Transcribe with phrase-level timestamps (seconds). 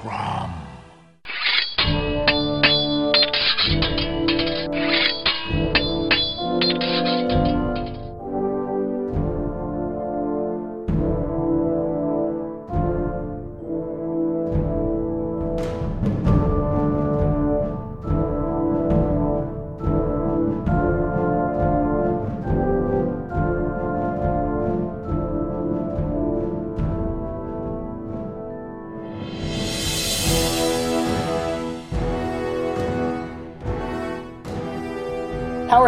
[0.00, 0.37] Crom.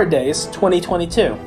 [0.00, 1.38] Howard Days 2022.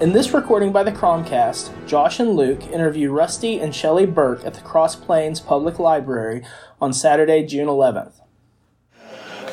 [0.00, 4.54] In this recording by the Cromcast, Josh and Luke interview Rusty and Shelly Burke at
[4.54, 6.42] the Cross Plains Public Library
[6.80, 8.14] on Saturday, June 11th.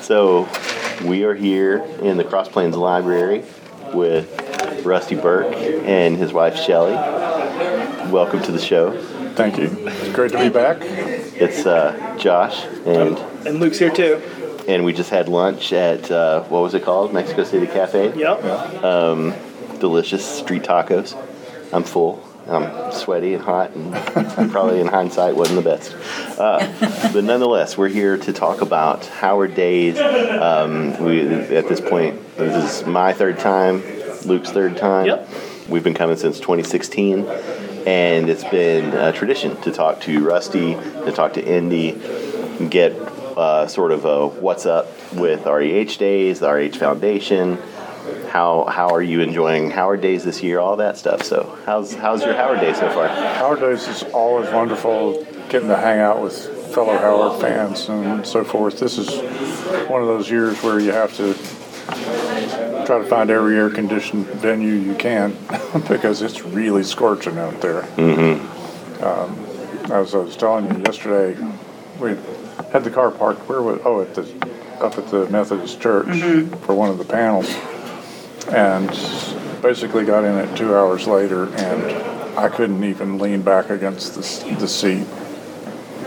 [0.01, 0.49] So,
[1.05, 3.45] we are here in the Cross Plains Library
[3.93, 6.93] with Rusty Burke and his wife Shelly.
[8.11, 8.99] Welcome to the show.
[9.35, 9.65] Thank you.
[9.87, 10.77] It's great to be back.
[10.81, 14.19] It's uh, Josh, and And Luke's here too.
[14.67, 17.13] And we just had lunch at uh, what was it called?
[17.13, 18.17] Mexico City Cafe.
[18.17, 18.41] Yep.
[19.79, 21.15] Delicious street tacos.
[21.71, 22.23] I'm full.
[22.49, 23.93] I'm sweaty and hot, and
[24.51, 25.93] probably in hindsight wasn't the best.
[26.39, 29.99] Uh, but nonetheless, we're here to talk about Howard Days.
[29.99, 33.83] Um, we at this point, this is my third time,
[34.25, 35.07] Luke's third time.
[35.07, 35.29] Yep.
[35.67, 37.25] We've been coming since 2016,
[37.85, 41.91] and it's been a tradition to talk to Rusty, to talk to Indy,
[42.69, 42.93] get
[43.37, 47.57] uh, sort of a what's up with REH Days, the REH Foundation.
[48.29, 50.59] How how are you enjoying Howard Days this year?
[50.59, 51.23] All that stuff.
[51.23, 53.07] So how's how's your Howard Day so far?
[53.07, 56.35] Howard Days is always wonderful getting to hang out with
[56.73, 58.79] fellow Howard fans and so forth.
[58.79, 59.09] This is
[59.89, 61.33] one of those years where you have to
[62.85, 65.31] try to find every air conditioned venue you can
[65.87, 67.81] because it's really scorching out there.
[67.97, 69.03] Mm-hmm.
[69.03, 71.39] Um, as I was telling you yesterday,
[71.99, 72.17] we
[72.71, 73.47] had the car parked.
[73.47, 73.79] Where was?
[73.83, 74.23] Oh, at the
[74.79, 76.07] up at the Methodist Church
[76.61, 77.49] for one of the panels,
[78.49, 78.89] and
[79.61, 84.55] basically got in it two hours later, and I couldn't even lean back against the,
[84.55, 85.05] the seat.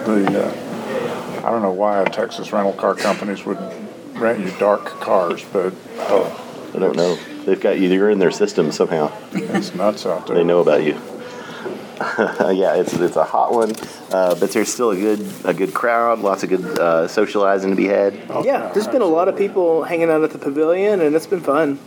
[0.05, 3.59] The uh, I don't know why Texas rental car companies would
[4.15, 7.17] rent you dark cars, but oh, I don't know.
[7.45, 7.89] They've got you.
[7.89, 9.13] You're in their system somehow.
[9.33, 10.37] it's nuts out there.
[10.37, 11.01] They know about you.
[12.53, 13.75] yeah, it's it's a hot one,
[14.11, 16.21] uh, but there's still a good a good crowd.
[16.21, 18.15] Lots of good uh, socializing to be had.
[18.43, 21.43] Yeah, there's been a lot of people hanging out at the pavilion, and it's been
[21.43, 21.79] fun.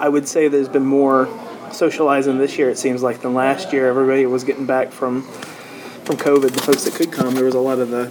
[0.00, 1.28] I would say there's been more
[1.70, 3.88] socializing this year, it seems like, than last year.
[3.88, 6.50] Everybody was getting back from from COVID.
[6.50, 8.10] The folks that could come, there was a lot of the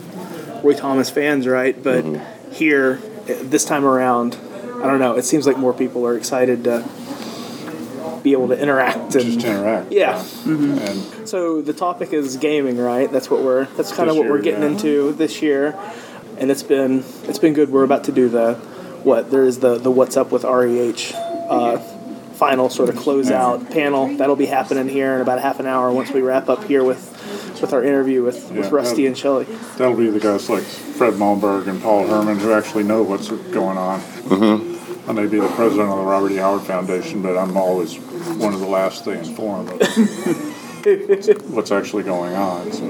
[0.63, 1.81] Roy Thomas fans, right?
[1.81, 2.05] But
[2.51, 5.15] here, eh, this time around, I don't know.
[5.15, 6.87] It seems like more people are excited to
[8.27, 9.91] be able to interact and Just interact.
[9.91, 10.21] yeah.
[10.45, 13.09] And So the topic is gaming, right?
[13.11, 14.69] That's what we're that's kind of This what we're getting yeah.
[14.75, 15.63] into this year,
[16.37, 17.69] and it's been it's been good.
[17.69, 18.55] We're about to do the
[19.03, 21.13] what there is the the what's up with REH
[21.49, 21.77] uh,
[22.33, 26.11] final sort of closeout panel that'll be happening here in about half an hour once
[26.11, 27.01] we wrap up here with
[27.61, 29.45] with our interview with, with Rusty and Shelly.
[29.77, 33.77] that'll be the guys like Fred Malmberg and Paul Herman who actually know what's going
[33.77, 33.99] on.
[34.01, 34.76] Mm-hmm.
[35.07, 36.35] I may be the president of the Robert E.
[36.35, 39.79] Howard Foundation, but I'm always one of the last they inform of
[41.53, 42.71] what's actually going on.
[42.73, 42.85] So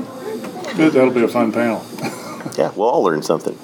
[0.77, 1.85] yeah, that'll be a fun panel.
[2.57, 3.57] Yeah, we'll all learn something.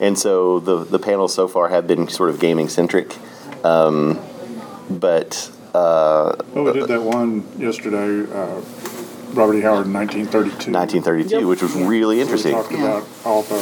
[0.00, 3.14] And so the the panels so far have been sort of gaming centric,
[3.64, 4.18] um,
[4.90, 8.60] but uh, Well, we did that one yesterday, uh,
[9.32, 9.60] Robert E.
[9.60, 10.72] Howard in 1932.
[10.72, 11.44] 1932, Yep.
[11.46, 12.56] which was really So interesting.
[12.56, 13.60] We talked about all the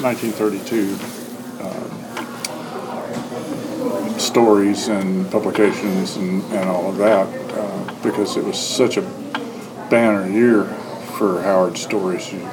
[0.00, 0.96] 1932
[1.62, 1.98] um,
[4.22, 7.26] stories and publications and, and all of that
[7.58, 9.02] uh, because it was such a
[9.90, 10.64] banner year
[11.16, 12.32] for Howard stories.
[12.32, 12.48] You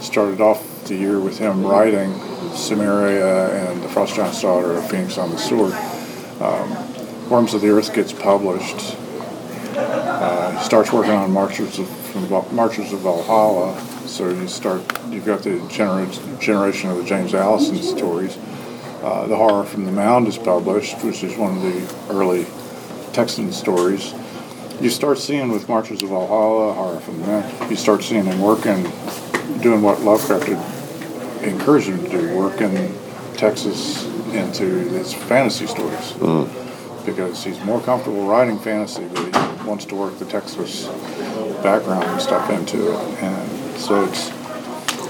[0.00, 2.12] started off the year with him writing
[2.54, 5.72] Cimmeria and The Frost Giant's Daughter of Phoenix on the Sword.
[6.40, 8.96] Um, Worms of the Earth gets published.
[9.74, 13.78] Uh, starts working on Marchers of from Marchers of Valhalla.
[14.06, 18.36] So you start, you've got the genera- generation of the James Allison stories.
[19.02, 22.46] Uh, the Horror from the Mound is published, which is one of the early
[23.12, 24.14] Texan stories.
[24.80, 28.40] You start seeing with Marches of Valhalla, Horror from the Mound, you start seeing him
[28.40, 28.84] working,
[29.60, 32.94] doing what Lovecraft had encouraged him to do, working
[33.36, 36.12] Texas into his fantasy stories
[37.04, 40.86] because he's more comfortable writing fantasy, but he wants to work the Texas
[41.62, 43.00] background and stuff into it.
[43.22, 44.30] And so it's,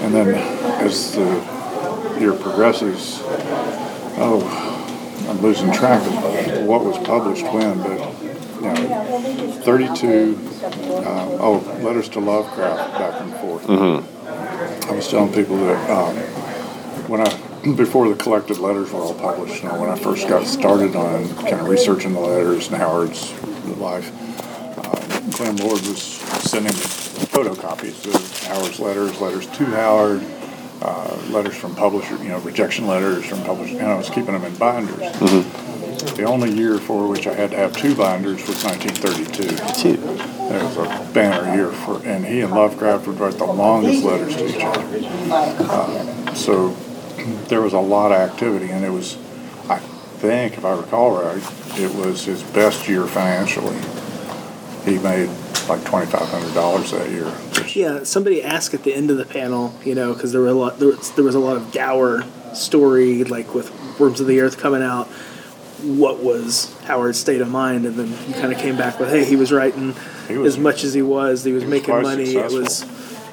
[0.01, 0.33] and then
[0.81, 3.21] as the year progresses,
[4.17, 7.99] oh, I'm losing track of what was published when, but
[8.55, 10.37] you know, 32,
[10.97, 11.05] um,
[11.39, 13.69] oh, Letters to Lovecraft back and forth.
[14.89, 16.15] I was telling people that um,
[17.07, 17.39] when I
[17.75, 21.27] before the collected letters were all published, you know, when I first got started on
[21.35, 23.31] kind of researching the letters and Howard's
[23.77, 24.11] life,
[24.77, 26.79] uh, Glenn Lord was sending me
[27.31, 30.21] photocopies of Howard's letters, letters to Howard,
[30.83, 34.43] uh, letters from publishers, you know, rejection letters from publishers, and I was keeping them
[34.43, 34.99] in binders.
[36.15, 39.95] The only year for which I had to have two binders was 1932.
[39.95, 40.03] Two.
[40.53, 44.35] It was a banner year for, and he and Lovecraft would write the longest letters
[44.35, 44.85] to each other.
[45.31, 46.69] Uh, so
[47.47, 49.15] there was a lot of activity, and it was,
[49.69, 51.41] I think, if I recall right,
[51.79, 53.79] it was his best year financially.
[54.83, 55.29] He made
[55.69, 57.31] like twenty five hundred dollars that year.
[57.75, 60.53] Yeah, somebody asked at the end of the panel, you know, because there were a
[60.53, 62.23] lot, there was, there was a lot of Gower
[62.53, 65.07] story, like with Worms of the Earth coming out.
[65.83, 67.85] What was Howard's state of mind?
[67.85, 69.93] And then you kind of came back with, hey, he was writing
[70.27, 71.43] He was- as much as he was.
[71.43, 72.23] He was was making quite money.
[72.35, 72.83] It was,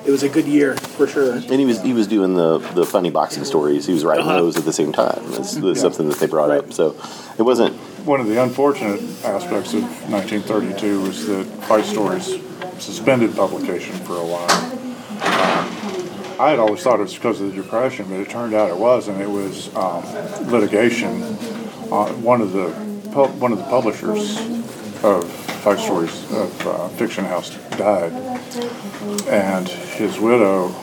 [0.06, 1.35] it was a good year for sure.
[1.35, 3.87] And he was he was doing the the funny boxing stories.
[3.87, 4.37] He was writing Uh-huh.
[4.41, 5.21] those at the same time.
[5.31, 5.75] That's, that's Yeah.
[5.75, 6.73] something that they brought up.
[6.73, 6.97] So
[7.38, 7.76] it wasn't.
[8.05, 12.41] One of the unfortunate aspects of 1932 was that Fight Stories
[12.82, 14.50] suspended publication for a while.
[15.20, 18.70] Um, I had always thought it was because of the Depression, but it turned out
[18.70, 19.20] it wasn't.
[19.20, 20.02] It was um,
[20.50, 21.23] litigation.
[21.93, 22.69] Uh, one of the
[23.12, 24.38] pub- one of the publishers
[25.05, 25.31] of
[25.62, 28.12] Fight Stories of uh, Fiction House died,
[29.29, 30.75] and his widow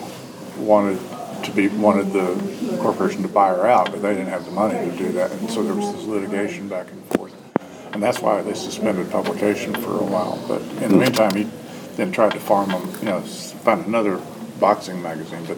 [0.59, 0.99] wanted
[1.43, 2.35] to be wanted the
[2.79, 5.49] corporation to buy her out, but they didn't have the money to do that, and
[5.49, 7.33] so there was this litigation back and forth,
[7.93, 10.43] and that's why they suspended publication for a while.
[10.47, 11.49] But in the meantime, he
[11.95, 14.21] then tried to farm them, you know, find another
[14.59, 15.45] boxing magazine.
[15.45, 15.57] But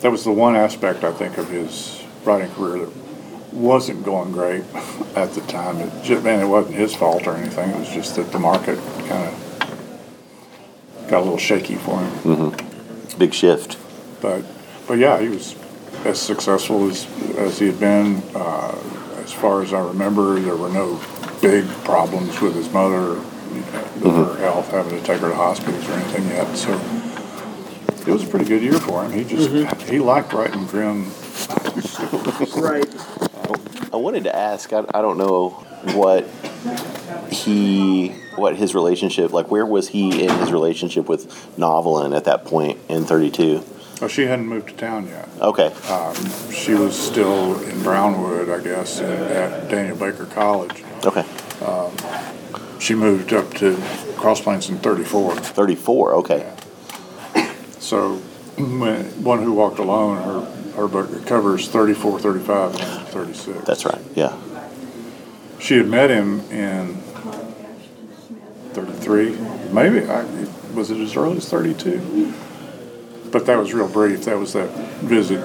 [0.00, 2.92] that was the one aspect I think of his writing career that
[3.52, 4.64] wasn't going great
[5.16, 5.78] at the time.
[5.78, 7.70] It just, man, it wasn't his fault or anything.
[7.70, 8.78] It was just that the market
[9.08, 12.12] kind of got a little shaky for him.
[12.20, 13.18] Mm-hmm.
[13.18, 13.78] Big shift.
[14.20, 14.44] But
[14.86, 15.54] but yeah, he was
[16.06, 17.06] as successful as
[17.36, 18.22] as he had been.
[18.34, 18.74] Uh,
[19.18, 21.00] as far as I remember, there were no
[21.42, 23.20] big problems with his mother,
[23.52, 26.56] you know, with her health, having to take her to hospitals or anything yet.
[26.56, 26.72] So
[28.06, 29.12] it was a pretty good year for him.
[29.12, 31.10] He just he liked writing grim.
[32.56, 32.86] Right.
[33.92, 34.72] I wanted to ask.
[34.72, 35.50] I, I don't know
[35.94, 36.26] what
[37.30, 39.50] he what his relationship like.
[39.50, 41.26] Where was he in his relationship with
[41.56, 43.64] Novalyne at that point in thirty two?
[44.02, 45.28] Oh, she hadn't moved to town yet.
[45.40, 45.72] Okay.
[45.88, 46.14] Um,
[46.50, 50.84] she was still in Brownwood, I guess, at, at Daniel Baker College.
[51.04, 51.24] Okay.
[51.64, 51.96] Um,
[52.78, 53.76] she moved up to
[54.16, 55.36] Cross Plains in '34.
[55.36, 56.14] Thirty four.
[56.16, 56.52] Okay.
[57.78, 58.16] So,
[58.58, 63.64] when, one who walked alone, her her book covers 34, 35, and 36.
[63.64, 64.02] That's right.
[64.14, 64.38] Yeah.
[65.58, 66.96] She had met him in
[68.74, 69.36] 33,
[69.72, 70.06] maybe.
[70.06, 70.22] I,
[70.74, 72.34] was it as early as 32?
[73.30, 74.24] But that was real brief.
[74.24, 74.70] That was that
[75.00, 75.40] visit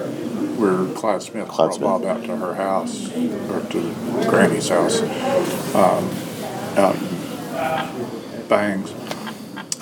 [0.58, 2.02] where Clyde Smith Clyde brought Smith.
[2.02, 3.08] Bob out to her house,
[3.50, 5.00] or to Granny's house,
[5.74, 6.08] um,
[6.78, 8.92] out in Bangs.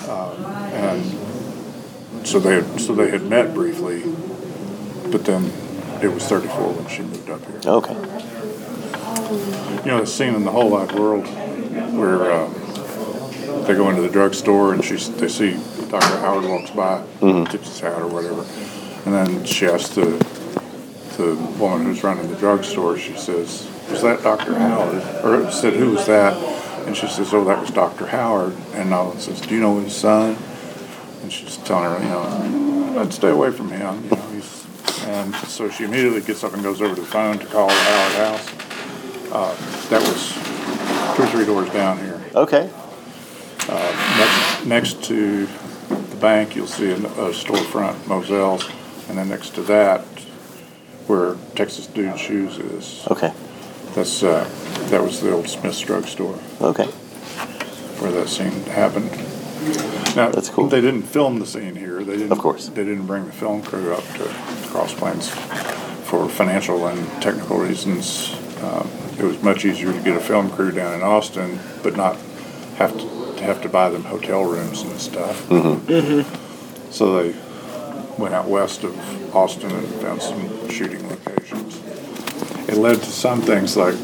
[0.09, 4.01] Um, and so they had, so they had met briefly,
[5.11, 5.51] but then
[6.01, 7.61] it was 34 when she moved up here.
[7.65, 7.93] Okay.
[9.85, 11.27] You know, the scene in the whole wide world
[11.93, 12.47] where uh,
[13.65, 15.53] they go into the drugstore and she's, they see
[15.91, 16.19] Dr.
[16.19, 18.45] Howard walks by, tips his hat or whatever,
[19.05, 20.05] and then she asks the
[21.17, 22.97] the woman who's running the drugstore.
[22.97, 24.55] She says, "Was that Dr.
[24.57, 26.33] Howard?" Or said, "Who was that?"
[26.87, 28.07] And she says, "Oh, that was Dr.
[28.07, 30.37] Howard." And Nolan says, "Do you know his son?"
[31.23, 34.03] And she's telling her, you know, I'd stay away from him.
[34.05, 34.65] You know, he's,
[35.07, 37.73] and so she immediately gets up and goes over to the phone to call the
[37.73, 38.47] Howard house.
[39.29, 40.33] Uh, that was
[41.17, 42.19] two or three doors down here.
[42.33, 42.71] Okay.
[44.17, 45.47] Next, next to
[46.21, 48.69] bank, you'll see a, a storefront, Mosel's,
[49.09, 50.01] and then next to that,
[51.07, 53.05] where Texas Dude Shoes is.
[53.09, 53.33] Okay.
[53.95, 54.47] That's uh,
[54.89, 56.85] that was the old Smith's drugstore Okay.
[57.99, 59.11] where that scene happened.
[60.15, 60.67] Now, That's cool.
[60.67, 62.03] They didn't film the scene here.
[62.03, 62.31] They didn't.
[62.31, 62.67] Of course.
[62.69, 64.23] They didn't bring the film crew up to
[64.69, 65.29] Cross Plains
[66.07, 68.33] for financial and technical reasons.
[68.61, 72.15] Um, it was much easier to get a film crew down in Austin, but not
[72.77, 73.05] have to,
[73.41, 75.47] to have to buy them hotel rooms and stuff.
[75.49, 76.91] Mm-hmm.
[76.91, 77.35] So they
[78.17, 81.81] went out west of Austin and found some shooting locations.
[82.69, 83.95] It led to some things like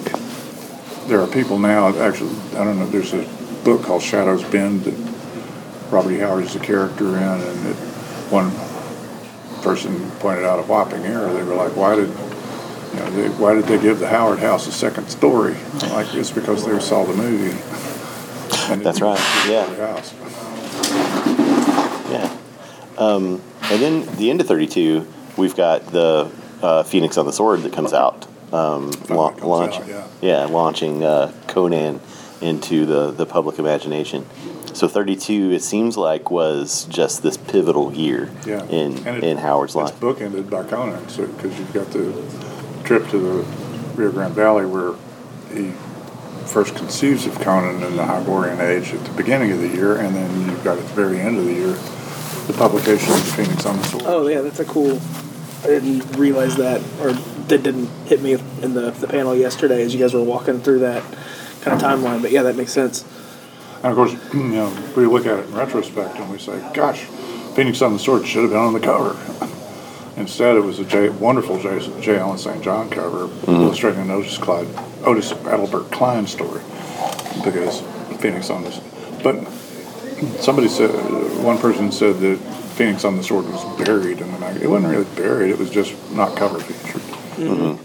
[1.07, 3.25] there are people now, actually, I don't know, there's a
[3.63, 4.95] book called Shadows Bend that
[5.91, 6.17] Robert E.
[6.17, 7.75] Howard is a character in, and it,
[8.29, 8.51] one
[9.61, 11.31] person pointed out a whopping error.
[11.31, 14.67] They were like, why did, you know, they, why did they give the Howard house
[14.67, 15.55] a second story?
[15.91, 17.55] Like, it's because they saw the movie.
[18.75, 19.65] That's right, yeah.
[19.75, 20.13] House.
[22.11, 22.37] Yeah.
[22.97, 25.05] Um, And then the end of 32,
[25.37, 26.31] we've got the
[26.61, 28.25] uh, Phoenix on the Sword that comes out.
[28.53, 30.45] Um, la- comes launch, out, yeah.
[30.45, 31.99] launching uh, Conan
[32.41, 34.25] into the, the public imagination.
[34.73, 38.63] So 32, it seems like, was just this pivotal year Yeah.
[38.67, 39.99] in, it- in Howard's It's life.
[39.99, 42.13] bookended by Conan, so because you've got the
[42.85, 43.45] trip to the
[43.95, 44.93] Rio Grande Valley where
[45.53, 45.73] he
[46.47, 50.15] first conceives of Conan in the Hyborian Age at the beginning of the year, and
[50.15, 51.73] then you've got at the very end of the year
[52.47, 54.03] the publication of the Phoenix on the Sword.
[54.07, 54.99] Oh yeah, that's a cool.
[55.63, 59.93] I didn't realize that, or that didn't hit me in the, the panel yesterday as
[59.93, 61.03] you guys were walking through that
[61.61, 62.21] kind of timeline.
[62.21, 63.03] But yeah, that makes sense.
[63.83, 67.03] And of course, you know, we look at it in retrospect and we say, "Gosh,
[67.55, 69.17] Phoenix on the Sword should have been on the cover."
[70.17, 71.79] Instead, it was a J, wonderful J.
[72.01, 72.17] J.
[72.17, 72.61] Allen St.
[72.63, 74.67] John cover illustrating an Otis Clyde,
[75.03, 76.61] Otis Adelbert Kline story
[77.43, 77.81] because
[78.19, 78.79] Phoenix on this.
[79.23, 79.47] But
[80.41, 80.89] somebody said,
[81.43, 82.37] one person said that
[82.75, 84.63] Phoenix on the Sword was buried in the magazine.
[84.65, 87.79] It wasn't really buried; it was just not cover featured.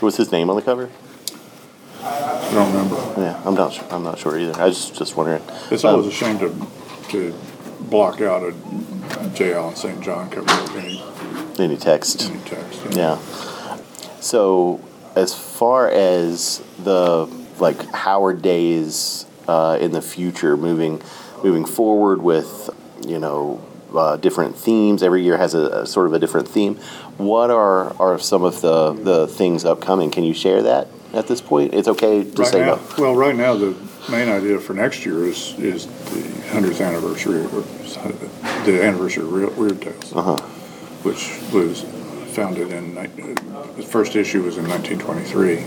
[0.00, 0.90] Was his name on the cover?
[2.02, 2.96] I don't remember.
[3.20, 3.72] Yeah, I'm not.
[3.72, 4.60] Sure, I'm not sure either.
[4.60, 5.42] I was just wondering.
[5.70, 6.50] It's Um, always a shame to
[7.10, 7.34] to
[7.90, 8.54] block out a
[9.34, 9.54] J.
[9.54, 10.00] Allen St.
[10.02, 11.02] John cover any,
[11.58, 12.22] any text.
[12.30, 12.80] any text.
[12.90, 13.18] Yeah.
[14.20, 14.80] So
[15.14, 17.26] as far as the
[17.58, 21.02] like Howard days uh, in the future, moving
[21.42, 22.70] moving forward with
[23.06, 23.64] you know
[23.94, 25.02] uh, different themes.
[25.02, 26.76] Every year has a, a sort of a different theme.
[27.16, 30.10] What are are some of the the things upcoming?
[30.10, 31.74] Can you share that at this point?
[31.74, 32.82] It's okay to Right say now, no.
[32.98, 33.74] well, right now the
[34.08, 37.62] main idea for next year is is the hundredth anniversary, or
[38.64, 40.36] the anniversary of Re- Weird Tales, Uh-huh.
[41.02, 41.82] which was
[42.34, 45.62] founded in the first issue was in 1923.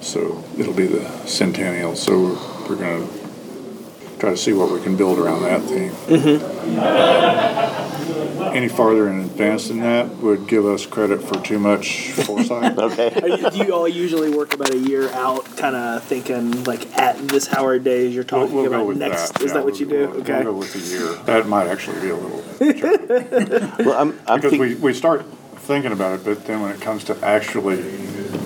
[0.00, 1.94] So it'll be the centennial.
[1.96, 2.38] So
[2.68, 5.92] we're going to try to see what we can build around that theme.
[8.54, 12.76] Any farther in advance than that would give us credit for too much foresight.
[12.88, 13.10] Okay.
[13.22, 16.96] Are you, do you all usually work about a year out, kind of thinking like
[16.98, 19.32] at this Howard days you're We'll, talking we'll go about with next?
[19.32, 19.42] that.
[19.42, 19.98] Is yeah, that what you do?
[20.08, 20.34] we'll- okay.
[20.44, 21.14] We'll go with the year.
[21.24, 23.84] That might actually be a little tricky.
[23.84, 25.24] Well, I'm, I'm because think- we, we start
[25.56, 27.82] thinking about it, but then when it comes to actually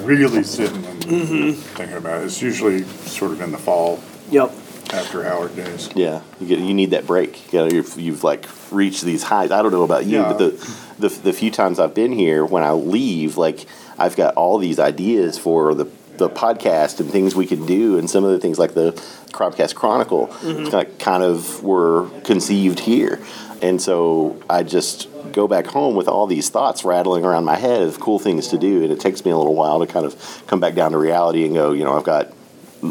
[0.02, 1.52] really sitting and Mm-hmm.
[1.76, 4.52] thinking about it, it's usually sort of in the fall Yep.
[4.92, 5.88] After Howard days.
[5.94, 7.52] Yeah, you get you need that break.
[7.52, 9.50] You know, you've, you've like reached these highs.
[9.50, 10.32] I don't know about you, Yeah.
[10.32, 10.50] but the,
[10.98, 13.66] the the few times I've been here, when I leave, like
[13.98, 15.86] I've got all these ideas for the
[16.18, 18.92] the podcast and things we can do, and some of the things like the
[19.32, 20.68] Cromcast Chronicle mm-hmm.
[20.70, 23.18] kind of- kind of were conceived here,
[23.62, 27.80] and so I just go back home with all these thoughts rattling around my head
[27.80, 30.42] of cool things to do, and it takes me a little while to kind of
[30.46, 32.30] come back down to reality and go, you know, I've got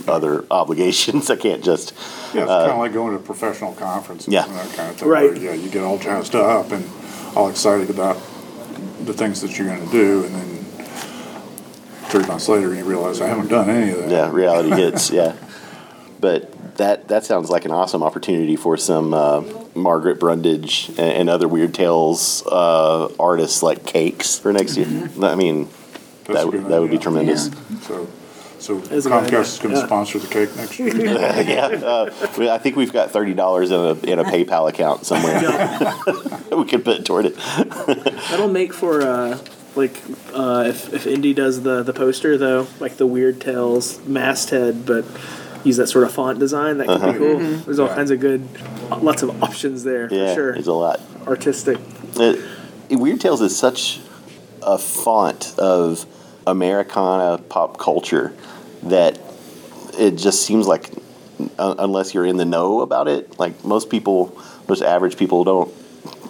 [0.08, 1.30] other obligations.
[1.36, 1.94] I can't just
[2.34, 4.46] Yeah, it's kind of like going to professional conferences Uh, yeah.
[4.46, 5.08] and that kind of thing.
[5.10, 5.32] Right.
[5.32, 6.88] where, Yeah, you get all jazzed up and
[7.36, 8.16] all excited about
[9.06, 10.48] the things that you're going to do, and then
[12.10, 14.10] three months later you realize I haven't done any of that.
[14.12, 15.10] yeah, reality hits.
[15.10, 15.36] Yeah,
[16.20, 19.44] but that that sounds like an awesome opportunity for some uh,
[19.76, 25.10] Margaret Brundage and, and other Weird Tales uh, artists like Cakes for next year.
[25.22, 25.68] I mean,
[26.26, 27.00] That's that would good that would be idea.
[27.04, 27.50] tremendous.
[27.84, 28.08] So,
[28.62, 29.40] so Is a good idea.
[29.40, 29.86] Cromcast is going to Yeah.
[29.88, 30.96] sponsor the cake next year.
[31.06, 35.06] yeah, uh, we- I think we've got thirty dollars in a in a PayPal account
[35.06, 35.40] somewhere.
[36.58, 37.36] we could put it toward it.
[38.30, 39.40] That'll make for uh,
[39.76, 39.96] like
[40.34, 45.06] uh, if if Indy does the the poster though, like the Weird Tales masthead, but
[45.64, 46.78] use that sort of font design.
[46.78, 47.40] That could be cool.
[47.40, 47.96] There's all Yeah.
[47.96, 48.48] kinds of good,
[49.02, 50.54] lots of options there for Yeah, sure.
[50.54, 51.00] there's a lot.
[51.28, 51.78] Artistic.
[52.18, 52.40] It,
[53.00, 54.00] Weird Tales is such
[54.64, 56.06] a font of
[56.48, 58.34] Americana pop culture
[58.84, 59.20] that
[59.98, 60.90] it just seems like,
[61.58, 65.74] uh, unless you're in the know about it, like most people, most average people don't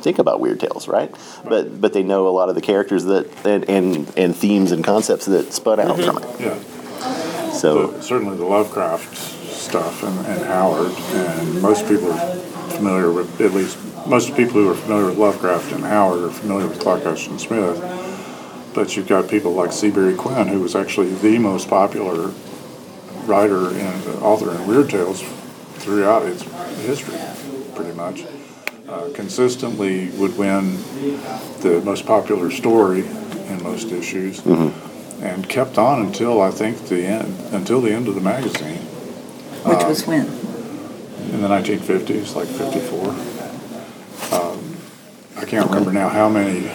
[0.01, 1.13] think about Weird Tales, right?
[1.47, 4.83] But but they know a lot of the characters that and and, and themes and
[4.83, 6.39] concepts that spun out from it.
[6.39, 7.51] Yeah.
[7.51, 12.35] So the, certainly the Lovecraft stuff and, and Howard, and most people are
[12.71, 13.77] familiar with, at least
[14.07, 17.77] most people who are familiar with Lovecraft and Howard are familiar with Clark Ashton Smith.
[18.73, 22.31] But you've got people like Seabury Quinn, who was actually the most popular
[23.25, 25.21] writer and author in Weird Tales
[25.75, 26.43] throughout its
[26.85, 27.17] history,
[27.75, 28.23] pretty much.
[28.87, 30.75] Uh, consistently would win
[31.61, 33.05] the most popular story
[33.47, 34.45] in most issues
[35.21, 38.79] and kept on until I think the end, until the end of the magazine
[39.63, 40.25] Which was when?
[41.33, 43.09] in the 1950s, like 54.
[44.37, 44.75] Um,
[45.37, 46.67] I can't remember now how many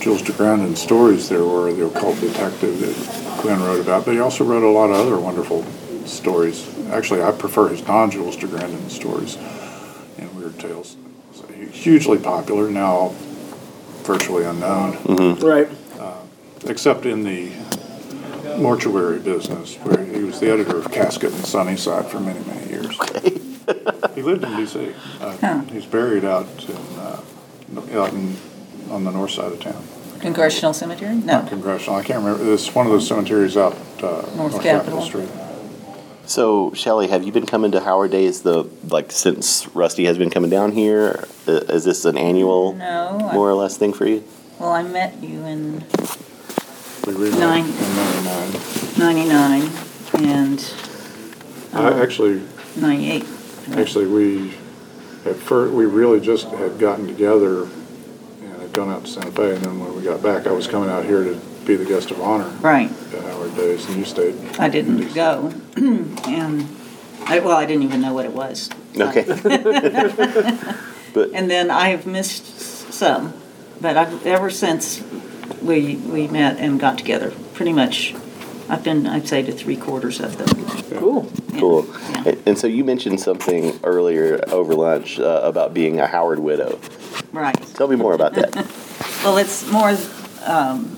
[0.00, 4.20] Jules de Grandin stories there were, the occult detective that Quinn wrote about, but he
[4.20, 5.64] also wrote a lot of other wonderful
[6.06, 6.66] stories.
[6.90, 9.36] Actually, I prefer his non-Jules de Grandin stories
[10.18, 10.96] and Weird Tales.
[11.32, 13.14] He's a huge hugely popular, now
[14.04, 15.68] virtually unknown, Right.
[16.66, 17.50] except in the
[18.58, 22.98] mortuary business, where he was the editor of Casket and Sunnyside for many, many years.
[24.14, 24.92] he lived in D.C.
[25.20, 25.60] Uh, Huh.
[25.70, 27.20] He's buried out in, uh,
[28.00, 28.36] out in,
[28.90, 29.82] on the north side of town.
[30.20, 31.14] Congressional Cemetery?
[31.14, 31.50] Not No.
[31.50, 35.02] Congressional, I can't remember, it's one of those cemeteries out, uh, North Capitol Capitol.
[35.02, 35.28] Street.
[36.26, 40.28] So, Shelly, have you been coming to Howard Days the like since Rusty has been
[40.28, 41.24] coming down here?
[41.46, 43.18] Uh, Is this an annual, No.
[43.30, 44.24] I- more or less thing for you?
[44.58, 45.84] Well, I met you in
[47.06, 47.64] We removed Nine.
[47.64, 47.96] in
[48.98, 49.62] ninety-nine.
[49.62, 49.70] 99
[50.18, 50.72] and
[51.72, 52.42] I actually,
[52.76, 53.24] 98.
[53.76, 54.54] actually, we,
[55.24, 57.87] at first, we really just had gotten together and had
[58.78, 61.04] gone out to Santa Fe, and then when we got back, I was coming out
[61.04, 61.34] here to
[61.66, 62.88] be the guest of honor Right.
[63.12, 64.36] at Howard Days, and you stayed.
[64.56, 65.52] I didn't go.
[65.76, 66.68] and,
[67.26, 68.70] I, well, I didn't even know what it was.
[68.96, 69.24] Okay.
[71.12, 73.34] but And then I have missed some,
[73.80, 75.02] but I've, ever since
[75.60, 78.14] we, we met and got together, pretty much,
[78.68, 80.98] I've been, I'd say, to three quarters of them.
[80.98, 81.30] Cool.
[81.52, 81.60] Yeah.
[81.60, 81.86] cool.
[82.10, 82.34] Yeah.
[82.46, 86.78] And, so you mentioned something earlier over lunch uh, about being a Howard widow.
[87.32, 87.56] Right.
[87.74, 88.54] Tell me more about that.
[89.24, 89.96] Well, it's more
[90.46, 90.96] um,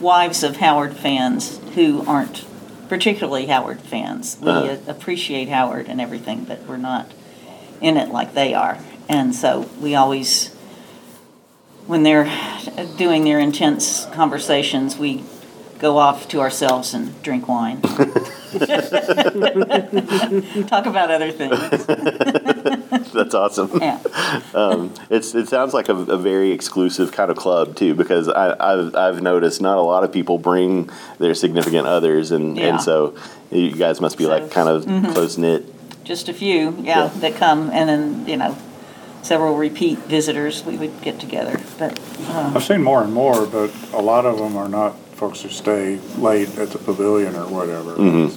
[0.00, 2.46] wives of Howard fans who aren't
[2.88, 4.38] particularly Howard fans.
[4.40, 4.72] We Uh-huh.
[4.72, 7.10] uh, appreciate Howard and everything, but we're not
[7.82, 8.78] in it like they are.
[9.10, 10.48] And so we always,
[11.86, 12.30] when they're
[12.96, 15.22] doing their intense conversations, we
[15.80, 17.80] go off to ourselves and drink wine.
[20.66, 21.58] Talk about other things.
[23.12, 23.70] That's awesome.
[23.80, 23.98] Yeah.
[24.54, 28.54] Um, it's it sounds like a, a very exclusive kind of club too, because I,
[28.60, 32.68] I've I've noticed not a lot of people bring their significant others, and Yeah.
[32.68, 33.14] and so
[33.50, 34.84] you guys must be So- like kind of
[35.14, 35.64] close knit.
[36.04, 37.04] Just a few, Yeah.
[37.04, 38.56] yeah, that come, and then, you know,
[39.22, 43.70] several repeat visitors, we would get together, but, uh, I've seen more and more, but
[43.92, 47.94] a lot of them are not folks who stay late at the pavilion or whatever.
[47.96, 48.32] And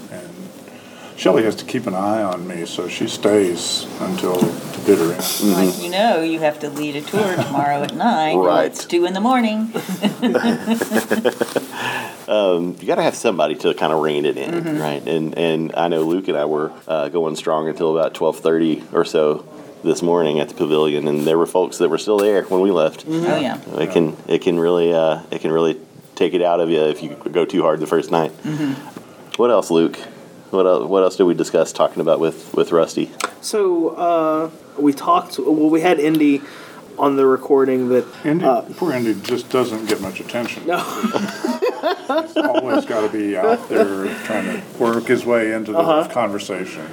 [1.16, 5.54] Shelly has to keep an eye on me, so she stays until the bitter end.
[5.54, 8.38] like you know, you have to lead a tour tomorrow at nine.
[8.38, 8.66] Right.
[8.66, 9.72] It's two in the morning.
[12.34, 14.82] You got to have somebody to kind of rein it in, Mm-hmm.
[14.82, 15.08] right?
[15.08, 18.84] And and I know Luke and I were uh, going strong until about twelve thirty
[18.92, 19.46] or so
[19.84, 22.72] this morning at the pavilion, and there were folks that were still there when we
[22.72, 23.06] left.
[23.08, 23.60] Oh, yeah.
[23.80, 25.80] It can it can really uh, it can really
[26.16, 28.32] take it out of you if you go too hard the first night.
[28.44, 28.74] Mm-hmm.
[29.42, 29.98] What else, Luke?
[30.52, 33.12] What else, what else did we discuss talking about with with Rusty?
[33.42, 35.40] So uh, we talked.
[35.40, 36.42] Well, we had Indy
[37.00, 38.06] on the recording that.
[38.24, 40.68] Indy, Uh, poor Indy just doesn't get much attention.
[40.68, 40.78] no.
[40.78, 46.08] He's always got to be out there trying to work his way into the Uh-huh.
[46.14, 46.86] conversation.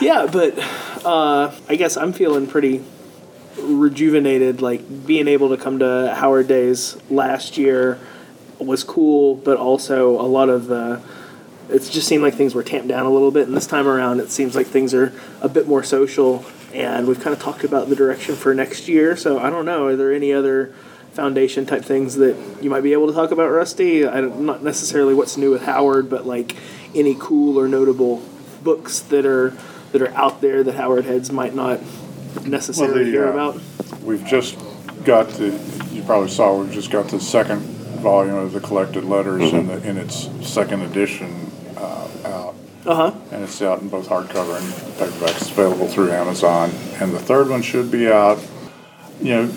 [0.00, 0.56] Yeah, but
[1.04, 2.84] uh, I guess I'm feeling pretty
[3.60, 4.60] rejuvenated.
[4.62, 7.98] Like being able to come to Howard Days last year
[8.58, 11.00] was cool, but also a lot of the.
[11.68, 14.20] It just seemed like things were tamped down a little bit, and this time around
[14.20, 16.44] it seems like things are a bit more social.
[16.72, 19.16] And we've kind of talked about the direction for next year.
[19.16, 19.86] So I don't know.
[19.86, 20.74] Are there any other
[21.12, 24.06] foundation type things that you might be able to talk about, Rusty?
[24.06, 26.56] I don't, not necessarily what's new with Howard, but like
[26.94, 28.22] any cool or notable
[28.62, 29.56] books that are
[29.92, 31.80] that are out there that Howard heads might not
[32.46, 33.60] necessarily the, hear uh, about.
[34.02, 34.58] We've just
[35.04, 35.58] got the,
[35.92, 37.60] you probably saw, we've just got the second
[38.00, 42.54] volume of the collected letters in, the, in its second edition uh, out.
[42.86, 43.12] Uh huh.
[43.32, 45.36] And it's out in both hardcover and paperback.
[45.36, 46.70] It's available through Amazon.
[47.00, 48.38] And the third one should be out,
[49.20, 49.52] you know,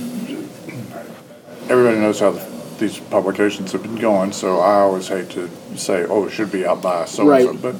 [1.70, 2.32] everybody knows how
[2.80, 6.65] these publications have been going, so I always hate to say, oh, it should be
[6.65, 7.52] out by so and so.
[7.52, 7.62] Right.
[7.62, 7.76] But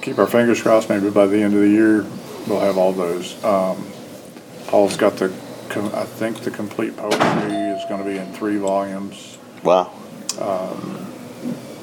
[0.00, 2.06] keep our fingers crossed, maybe by the end of the year,
[2.46, 3.42] we'll have all those.
[3.44, 3.86] Um,
[4.68, 5.32] Paul's got the,
[5.68, 7.20] com- I think the complete poetry
[7.52, 9.92] is going to be in three volumes, Wow.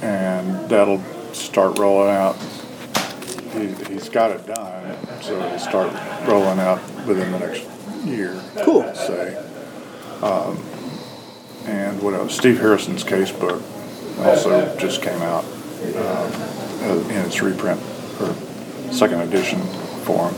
[0.02, 1.02] and that'll
[1.34, 2.36] start rolling out.
[3.54, 5.92] He, he's got it done, so it'll start
[6.28, 7.64] rolling out within the next
[8.06, 8.40] year.
[8.64, 8.84] Cool.
[8.96, 9.36] Say.
[10.22, 10.58] Um,
[11.66, 12.36] and what else?
[12.36, 13.62] Steve Harrison's case book
[14.20, 15.44] also just came out
[15.96, 16.32] um,
[17.12, 17.80] in its reprint
[18.20, 18.34] or
[18.92, 19.60] second edition
[20.04, 20.34] form.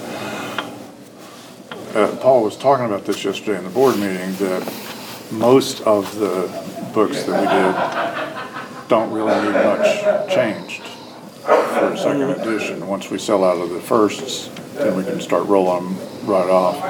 [1.94, 4.64] Uh, Paul was talking about this yesterday in the board meeting that
[5.30, 6.48] most of the
[6.94, 10.84] books that we did don't really need much changed
[11.44, 12.88] for a second edition.
[12.88, 16.82] Once we sell out of the firsts, then we can start rolling them right off.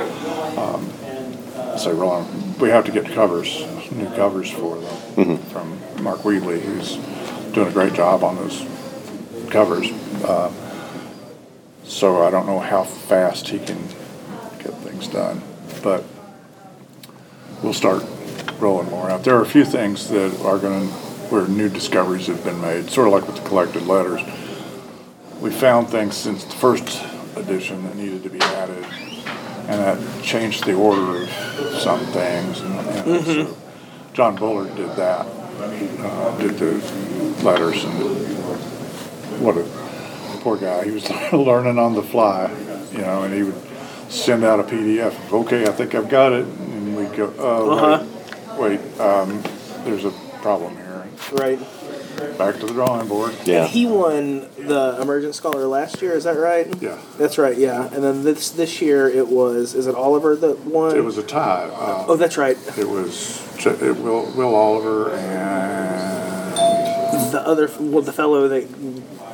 [0.56, 6.60] Um, say rolling, we have to get covers, new covers for them from Mark Wheatley,
[6.62, 6.98] who's
[7.54, 8.60] doing a great job on those
[9.50, 9.90] covers.
[10.24, 10.52] Uh,
[11.86, 14.01] so I don't know how fast he can get
[15.02, 15.42] things done.
[15.84, 16.04] but
[17.64, 18.04] we'll start
[18.60, 19.24] rolling more out.
[19.24, 20.94] There are a few things that are going to,
[21.30, 24.22] where new discoveries have been made, sort of like with the collected letters.
[25.40, 27.04] We found things since the first
[27.36, 28.84] edition that needed to be added,
[29.68, 31.30] and that changed the order of
[31.80, 32.60] some things.
[32.62, 32.76] And,
[33.08, 33.58] and so
[34.14, 36.74] John Bullard did that, uh, did the
[37.44, 37.94] letters, and
[39.42, 39.64] what a
[40.42, 40.84] poor guy.
[40.86, 42.52] He was learning on the fly,
[42.92, 43.71] you know, and he would
[44.12, 45.32] send out a PDF.
[45.32, 48.58] Okay, I think I've got it, and we'd go, oh, Uh-huh.
[48.62, 49.42] wait, wait, um,
[49.86, 51.08] there's a problem here.
[51.34, 51.60] Right.
[52.38, 53.34] Back to the drawing board.
[53.46, 53.66] Yeah.
[53.66, 56.12] He won the Emergent Scholar last year.
[56.14, 56.68] Is that right?
[56.80, 57.00] Yeah.
[57.18, 57.58] That's right.
[57.58, 57.88] Yeah.
[57.92, 59.74] And then this this year it was.
[59.74, 60.96] Is it Oliver that won?
[60.96, 61.64] It was a tie.
[61.74, 62.58] Uh, Oh, that's right.
[62.78, 66.54] It was it, Will, Will Oliver and
[67.34, 68.68] The other, well, the fellow that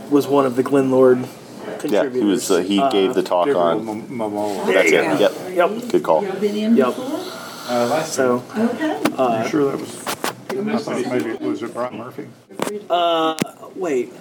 [0.09, 1.27] was one of the Glenn Lord
[1.85, 2.49] Yeah, he was.
[2.49, 3.87] Uh, he gave the talk on.
[3.87, 4.65] M- Momola.
[4.73, 5.03] That's you it.
[5.03, 5.17] go.
[5.17, 5.71] Yep.
[5.81, 5.91] Yep.
[5.91, 6.23] Good call.
[6.23, 6.93] Yep.
[8.05, 8.43] So,
[9.17, 10.07] Are you sure that was?
[10.07, 12.27] I thought maybe it was it Brian Murphy.
[12.89, 13.35] Uh,
[13.75, 14.13] wait.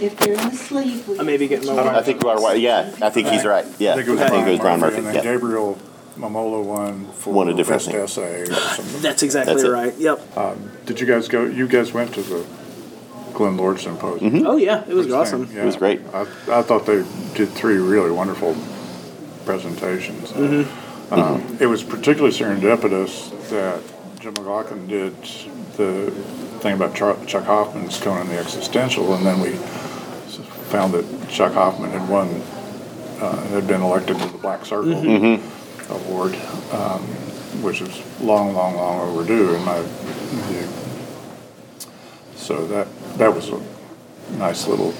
[0.00, 1.96] If you're asleep, we I may be getting my.
[1.98, 2.56] I think you are.
[2.56, 3.64] Yeah, I think he's right.
[3.78, 4.96] Yeah, I think it was, I think it was Brian Murphy.
[4.98, 5.22] And then Yeah.
[5.22, 5.78] Gabriel
[6.18, 8.00] Momola won for Won a different best thing.
[8.00, 9.02] essay or something.
[9.02, 9.70] That's exactly That's it.
[9.70, 9.94] right.
[9.96, 10.86] Yep.
[10.86, 11.44] Did you guys go?
[11.44, 12.44] You guys went to the
[13.34, 14.46] Glenn Lord Symposium.
[14.46, 15.46] Oh yeah, it was First awesome.
[15.46, 16.00] thing, It was great.
[16.12, 18.56] I, I thought they did three really wonderful
[19.44, 20.32] presentations.
[21.10, 23.80] Um, it was particularly serendipitous that
[24.20, 25.14] Jim McLaughlin did
[25.76, 26.10] the
[26.60, 29.50] thing about Char- Chuck Hoffman's Conan the Existential, and then we
[30.70, 32.28] found that Chuck Hoffman had won,
[33.20, 34.92] uh, had been elected to the Black Circle
[35.90, 36.34] Award,
[36.72, 37.02] um,
[37.62, 40.68] which is long, long, long overdue in my view.
[42.42, 43.60] So that that was a
[44.36, 44.92] nice little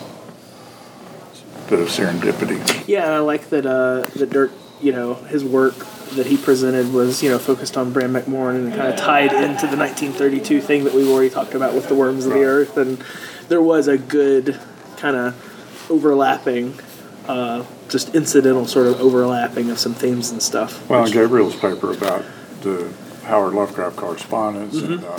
[1.68, 2.86] bit of serendipity.
[2.86, 3.66] Yeah, and I like that.
[3.66, 5.74] Uh, that Dirk, you know, his work
[6.12, 9.32] that he presented was, you know, focused on Bran Mak Morn and kind of tied
[9.32, 12.76] into the 1932 thing that we've already talked about with the worms of the earth,
[12.76, 13.02] and
[13.48, 14.60] there was a good
[14.96, 16.78] kind of overlapping,
[17.26, 20.88] uh, just incidental sort of overlapping of some themes and stuff.
[20.88, 22.24] Well, Gabriel's paper about
[22.60, 22.92] the
[23.24, 25.16] Howard Lovecraft correspondence and uh,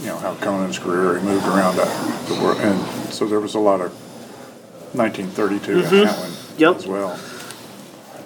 [0.00, 3.54] you know how Conan's career he moved around that, the world, and so there was
[3.54, 3.92] a lot of
[4.94, 6.76] 1932 in that one Yep.
[6.76, 7.18] as well.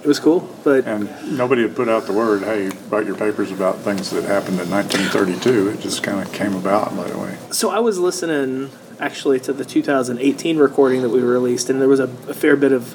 [0.03, 3.51] it was cool, but And nobody had put out the word, "Hey, write your papers
[3.53, 7.37] about things that happened in 1932." It just kind of came about by the way.
[7.51, 12.01] So I was listening actually to the 2018 recording that we released, and there was
[12.01, 12.95] a, a fair bit of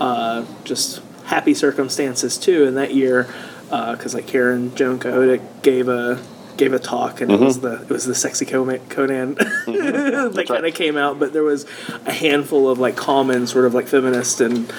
[0.00, 3.26] uh, just happy circumstances too in that year,
[3.68, 6.18] because like Karen Joan Kohoutek gave a
[6.58, 10.66] gave a talk, and it was the it was the sexy Conan Conan that kind
[10.66, 11.66] of came out, but there was
[12.06, 14.70] a handful of like common sort of like feminist and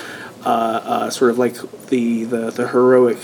[0.45, 1.55] uh, uh, sort of like
[1.87, 3.17] the the the heroic.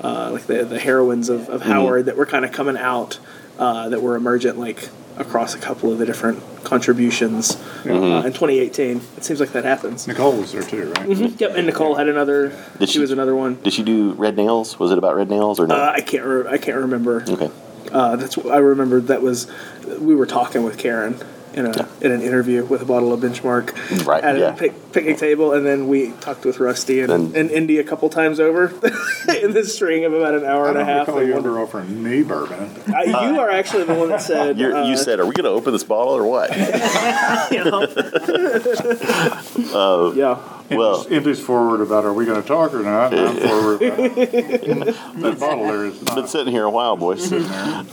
[0.00, 3.20] Uh, like the, the heroines of, of Howard that were kind of coming out
[3.56, 7.54] uh, that were emergent like across a couple of the different contributions
[7.86, 9.00] uh, in 2018.
[9.16, 10.08] It seems like that happens.
[10.08, 11.08] Nicole was there too, right?
[11.38, 12.48] Yep, and Nicole had another.
[12.80, 13.60] Did she, she- was another one.
[13.62, 14.76] Did she do red nails?
[14.80, 15.76] Was it about red nails or no?
[15.76, 16.24] Uh, I can't.
[16.24, 17.22] Re- I can't remember.
[17.28, 17.52] okay.
[17.92, 18.38] Uh, that's.
[18.38, 19.46] I remember that was.
[19.98, 21.18] We were talking with Karen
[21.54, 24.54] in a in an interview with a bottle of Benchmark Right, at yeah.
[24.54, 27.84] a pic- picnic table, and then we talked with Rusty and, Then- and Indy a
[27.84, 28.66] couple times over
[29.42, 31.06] in this string of about an hour I and a half.
[31.08, 32.70] recall you of- ever offering me bourbon.
[32.88, 34.58] Uh, you are actually the one that said.
[34.58, 36.50] You're, uh, you said, "Are we going to open this bottle or what?"
[37.52, 37.86] you know.
[40.14, 40.38] yeah.
[40.70, 43.12] well, Indy's forward about are we going to talk or not?
[43.12, 47.28] And I'm forward about that bottle there is been sitting here a while, boys.
[47.28, 47.84] sitting there.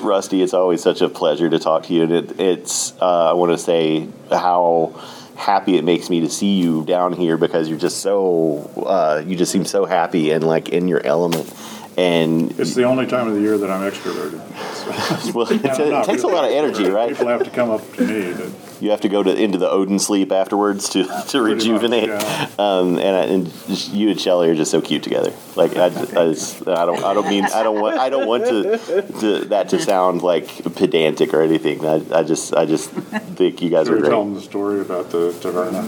[0.00, 3.32] Rusty, it's always such a pleasure to talk to you, and it, it's uh, I
[3.32, 4.94] want to say how
[5.36, 9.36] happy it makes me to see you down here because you're just so uh, you
[9.36, 11.52] just seem so happy and like in your element,
[11.96, 15.34] and It's the only time of the year that I'm extroverted.
[15.34, 17.10] well, it, takes a lot of energy, right?
[17.10, 19.68] People have to come up to me to You have to go to into the
[19.68, 22.08] Odin sleep afterwards to, to rejuvenate.
[22.10, 22.50] much, yeah.
[22.58, 25.32] um, and, I, and just, you and Shelly are just so cute together.
[25.56, 28.44] Like I, I, just, I don't I don't mean I don't want I don't want
[28.46, 28.78] to,
[29.20, 31.84] to that to sound like pedantic or anything.
[31.84, 34.10] I, I just I just think you guys We are were great.
[34.10, 35.84] telling the story about the taverna.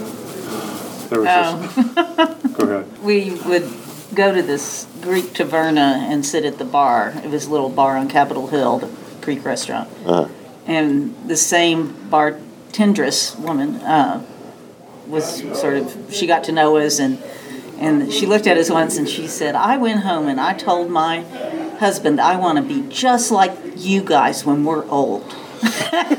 [1.09, 2.53] There was this.
[2.57, 3.03] Go ahead.
[3.03, 3.69] we would
[4.13, 7.13] go to this Greek taverna and sit at the bar.
[7.23, 8.89] It was a little bar on Capitol Hill, the
[9.21, 9.89] Greek restaurant.
[10.67, 12.09] And the same
[12.71, 14.23] bartendress woman uh,
[15.07, 17.21] was sort of, she got to know us and,
[17.77, 20.89] and she looked at us once and she said, I went home and I told
[20.89, 21.21] my
[21.79, 25.35] husband I want to be just like you guys when we're old.
[25.61, 26.09] Thanks.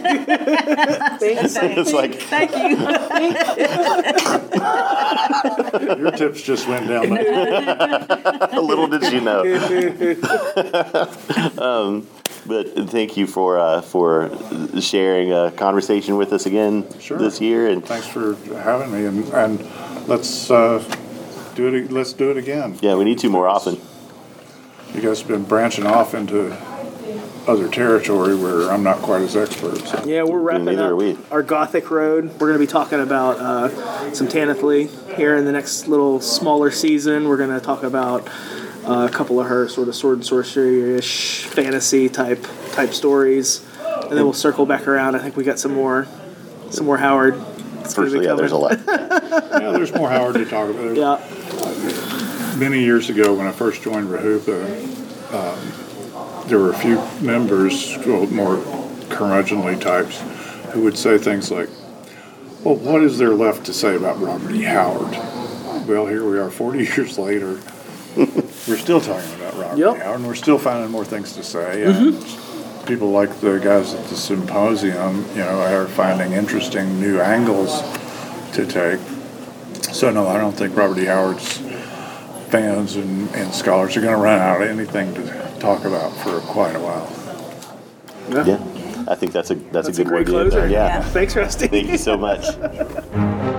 [1.56, 2.76] It's like Thank you.
[6.02, 7.08] Your tips just went down.
[7.08, 9.40] the- little did you know.
[11.60, 12.06] um,
[12.46, 14.30] but thank you for uh, for
[14.80, 17.18] sharing a conversation with us again Sure.
[17.18, 20.78] this year, and Thanks for having me, and, and let's uh,
[21.54, 21.90] do it.
[21.92, 22.78] Let's do it again.
[22.80, 23.80] yeah, we need to more often.
[24.94, 26.54] You guys have been branching off into
[27.48, 29.78] other territory where I'm not quite as expert.
[29.78, 30.04] So.
[30.04, 31.18] Yeah, we're wrapping Neither are up we.
[31.30, 32.26] our Gothic Road.
[32.34, 36.20] We're going to be talking about uh, some Tanith Lee here in the next little
[36.20, 37.26] smaller season.
[37.26, 38.28] We're going to talk about
[38.86, 43.64] uh, a couple of her sort of sword and sorcery ish fantasy type type stories,
[44.04, 45.14] and then we'll circle back around.
[45.14, 46.06] I think we got some more
[46.70, 47.34] some more Howard.
[47.80, 48.78] It's gonna Firstly, yeah, there's a lot.
[49.62, 50.94] Yeah, there's more Howard to talk about.
[50.94, 57.00] There's- Yeah, Many years ago, when I first joined REHupa, um, there were a few
[57.20, 58.56] members, well, more
[59.08, 60.20] curmudgeonly types,
[60.72, 61.68] who would say things like,
[62.62, 64.62] "Well, what is there left to say about Robert E.
[64.62, 65.12] Howard?"
[65.88, 67.58] Well, here we are, 40 years later.
[68.68, 69.96] We're still talking about Robert Yep.
[69.96, 69.98] E.
[69.98, 71.84] Howard, and we're still finding more things to say.
[71.84, 72.86] And mm-hmm.
[72.86, 77.80] people like the guys at the symposium, you know, are finding interesting new angles
[78.54, 79.00] to take.
[79.92, 81.06] So no, I don't think Robert E.
[81.06, 81.58] Howard's
[82.50, 86.40] fans and, and scholars are going to run out of anything to talk about for
[86.40, 87.08] quite a while.
[88.46, 88.56] Yeah,
[89.08, 90.68] I think that's a that's, that's a a good way great to end closer.
[90.68, 90.70] there.
[90.70, 91.02] Yeah.
[91.02, 91.66] Thanks, Rusty.
[91.66, 92.46] Thank you so much.